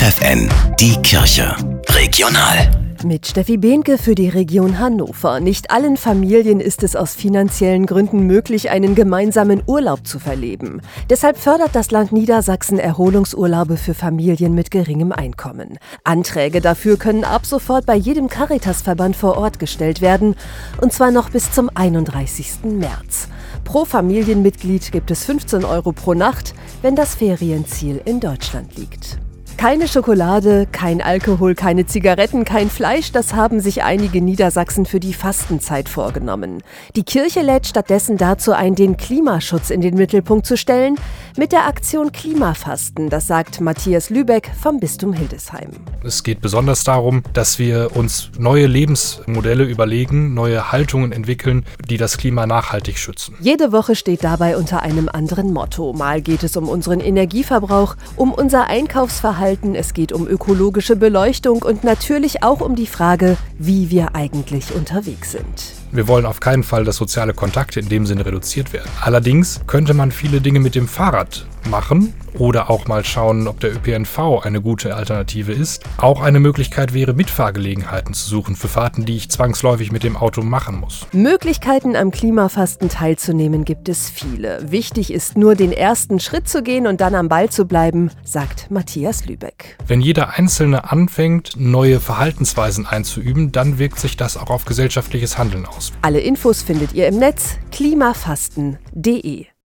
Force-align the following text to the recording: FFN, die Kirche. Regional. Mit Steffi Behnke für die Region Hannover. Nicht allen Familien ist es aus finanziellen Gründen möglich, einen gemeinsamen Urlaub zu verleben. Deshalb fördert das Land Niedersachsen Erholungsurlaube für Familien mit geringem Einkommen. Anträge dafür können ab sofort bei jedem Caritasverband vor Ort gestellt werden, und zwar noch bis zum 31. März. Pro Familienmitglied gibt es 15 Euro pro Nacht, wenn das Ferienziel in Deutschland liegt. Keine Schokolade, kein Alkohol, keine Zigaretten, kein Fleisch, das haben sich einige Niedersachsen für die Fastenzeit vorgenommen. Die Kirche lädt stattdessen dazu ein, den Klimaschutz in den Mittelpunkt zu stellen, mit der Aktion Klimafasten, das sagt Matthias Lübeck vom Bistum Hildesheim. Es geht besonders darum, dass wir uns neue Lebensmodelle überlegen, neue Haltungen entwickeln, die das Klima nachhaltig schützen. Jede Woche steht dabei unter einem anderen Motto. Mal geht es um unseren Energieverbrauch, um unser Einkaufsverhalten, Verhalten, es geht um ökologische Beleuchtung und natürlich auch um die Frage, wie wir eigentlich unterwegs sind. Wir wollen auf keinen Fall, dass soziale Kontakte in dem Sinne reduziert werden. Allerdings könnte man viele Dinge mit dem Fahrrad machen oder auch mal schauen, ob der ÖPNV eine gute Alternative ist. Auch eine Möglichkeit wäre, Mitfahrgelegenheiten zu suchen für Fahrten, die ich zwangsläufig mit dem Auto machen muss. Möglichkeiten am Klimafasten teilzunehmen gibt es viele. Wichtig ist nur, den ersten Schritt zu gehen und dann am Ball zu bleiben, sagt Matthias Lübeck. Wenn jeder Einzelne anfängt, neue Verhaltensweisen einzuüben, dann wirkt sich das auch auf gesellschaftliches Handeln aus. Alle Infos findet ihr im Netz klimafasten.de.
FFN, 0.00 0.48
die 0.78 0.94
Kirche. 1.02 1.56
Regional. 1.88 2.70
Mit 3.02 3.26
Steffi 3.26 3.56
Behnke 3.56 3.98
für 3.98 4.14
die 4.14 4.28
Region 4.28 4.78
Hannover. 4.78 5.40
Nicht 5.40 5.72
allen 5.72 5.96
Familien 5.96 6.60
ist 6.60 6.84
es 6.84 6.94
aus 6.94 7.16
finanziellen 7.16 7.84
Gründen 7.84 8.20
möglich, 8.20 8.70
einen 8.70 8.94
gemeinsamen 8.94 9.60
Urlaub 9.66 10.06
zu 10.06 10.20
verleben. 10.20 10.82
Deshalb 11.10 11.36
fördert 11.36 11.70
das 11.72 11.90
Land 11.90 12.12
Niedersachsen 12.12 12.78
Erholungsurlaube 12.78 13.76
für 13.76 13.92
Familien 13.92 14.54
mit 14.54 14.70
geringem 14.70 15.10
Einkommen. 15.10 15.80
Anträge 16.04 16.60
dafür 16.60 16.96
können 16.96 17.24
ab 17.24 17.44
sofort 17.44 17.84
bei 17.84 17.96
jedem 17.96 18.28
Caritasverband 18.28 19.16
vor 19.16 19.36
Ort 19.36 19.58
gestellt 19.58 20.00
werden, 20.00 20.36
und 20.80 20.92
zwar 20.92 21.10
noch 21.10 21.30
bis 21.30 21.50
zum 21.50 21.70
31. 21.74 22.62
März. 22.66 23.26
Pro 23.64 23.84
Familienmitglied 23.84 24.92
gibt 24.92 25.10
es 25.10 25.24
15 25.24 25.64
Euro 25.64 25.90
pro 25.90 26.14
Nacht, 26.14 26.54
wenn 26.82 26.94
das 26.94 27.16
Ferienziel 27.16 28.00
in 28.04 28.20
Deutschland 28.20 28.76
liegt. 28.76 29.18
Keine 29.58 29.88
Schokolade, 29.88 30.68
kein 30.70 31.02
Alkohol, 31.02 31.56
keine 31.56 31.84
Zigaretten, 31.84 32.44
kein 32.44 32.70
Fleisch, 32.70 33.10
das 33.10 33.34
haben 33.34 33.58
sich 33.58 33.82
einige 33.82 34.22
Niedersachsen 34.22 34.86
für 34.86 35.00
die 35.00 35.12
Fastenzeit 35.12 35.88
vorgenommen. 35.88 36.62
Die 36.94 37.02
Kirche 37.02 37.42
lädt 37.42 37.66
stattdessen 37.66 38.18
dazu 38.18 38.52
ein, 38.52 38.76
den 38.76 38.96
Klimaschutz 38.96 39.70
in 39.70 39.80
den 39.80 39.96
Mittelpunkt 39.96 40.46
zu 40.46 40.56
stellen, 40.56 40.94
mit 41.38 41.52
der 41.52 41.66
Aktion 41.66 42.12
Klimafasten, 42.12 43.08
das 43.08 43.26
sagt 43.26 43.60
Matthias 43.60 44.10
Lübeck 44.10 44.50
vom 44.60 44.80
Bistum 44.80 45.12
Hildesheim. 45.14 45.70
Es 46.04 46.22
geht 46.22 46.42
besonders 46.42 46.84
darum, 46.84 47.22
dass 47.32 47.58
wir 47.58 47.96
uns 47.96 48.30
neue 48.38 48.66
Lebensmodelle 48.66 49.64
überlegen, 49.64 50.34
neue 50.34 50.72
Haltungen 50.72 51.12
entwickeln, 51.12 51.64
die 51.88 51.96
das 51.96 52.18
Klima 52.18 52.46
nachhaltig 52.46 52.98
schützen. 52.98 53.36
Jede 53.40 53.72
Woche 53.72 53.94
steht 53.94 54.24
dabei 54.24 54.56
unter 54.56 54.82
einem 54.82 55.08
anderen 55.08 55.52
Motto. 55.52 55.92
Mal 55.92 56.20
geht 56.20 56.42
es 56.42 56.56
um 56.56 56.68
unseren 56.68 57.00
Energieverbrauch, 57.00 57.96
um 58.16 58.32
unser 58.32 58.66
Einkaufsverhalten, 58.66 59.38
Verhalten, 59.38 59.76
es 59.76 59.94
geht 59.94 60.10
um 60.10 60.26
ökologische 60.26 60.96
Beleuchtung 60.96 61.62
und 61.62 61.84
natürlich 61.84 62.42
auch 62.42 62.60
um 62.60 62.74
die 62.74 62.88
Frage, 62.88 63.36
wie 63.56 63.88
wir 63.88 64.16
eigentlich 64.16 64.74
unterwegs 64.74 65.30
sind. 65.30 65.74
Wir 65.90 66.08
wollen 66.08 66.26
auf 66.26 66.40
keinen 66.40 66.64
Fall, 66.64 66.84
dass 66.84 66.96
soziale 66.96 67.32
Kontakte 67.32 67.80
in 67.80 67.88
dem 67.88 68.04
Sinne 68.04 68.26
reduziert 68.26 68.72
werden. 68.72 68.90
Allerdings 69.00 69.60
könnte 69.66 69.94
man 69.94 70.12
viele 70.12 70.40
Dinge 70.40 70.60
mit 70.60 70.74
dem 70.74 70.88
Fahrrad 70.88 71.27
machen 71.68 72.14
oder 72.38 72.70
auch 72.70 72.86
mal 72.86 73.04
schauen, 73.04 73.48
ob 73.48 73.60
der 73.60 73.74
ÖPNV 73.74 74.42
eine 74.42 74.60
gute 74.60 74.94
Alternative 74.94 75.52
ist. 75.52 75.84
Auch 75.98 76.20
eine 76.20 76.40
Möglichkeit 76.40 76.94
wäre, 76.94 77.12
Mitfahrgelegenheiten 77.12 78.14
zu 78.14 78.28
suchen 78.28 78.56
für 78.56 78.68
Fahrten, 78.68 79.04
die 79.04 79.16
ich 79.16 79.30
zwangsläufig 79.30 79.92
mit 79.92 80.04
dem 80.04 80.16
Auto 80.16 80.42
machen 80.42 80.80
muss. 80.80 81.06
Möglichkeiten 81.12 81.96
am 81.96 82.10
Klimafasten 82.10 82.88
teilzunehmen 82.88 83.64
gibt 83.64 83.88
es 83.88 84.10
viele. 84.10 84.70
Wichtig 84.70 85.12
ist 85.12 85.36
nur, 85.36 85.54
den 85.54 85.72
ersten 85.72 86.20
Schritt 86.20 86.48
zu 86.48 86.62
gehen 86.62 86.86
und 86.86 87.00
dann 87.00 87.14
am 87.14 87.28
Ball 87.28 87.50
zu 87.50 87.66
bleiben, 87.66 88.10
sagt 88.24 88.70
Matthias 88.70 89.26
Lübeck. 89.26 89.76
Wenn 89.86 90.00
jeder 90.00 90.38
Einzelne 90.38 90.90
anfängt, 90.90 91.52
neue 91.56 92.00
Verhaltensweisen 92.00 92.86
einzuüben, 92.86 93.52
dann 93.52 93.78
wirkt 93.78 93.98
sich 93.98 94.16
das 94.16 94.36
auch 94.36 94.50
auf 94.50 94.64
gesellschaftliches 94.64 95.38
Handeln 95.38 95.66
aus. 95.66 95.92
Alle 96.02 96.20
Infos 96.20 96.62
findet 96.62 96.94
ihr 96.94 97.08
im 97.08 97.18
Netz 97.18 97.56
klimafasten.de. 97.72 99.46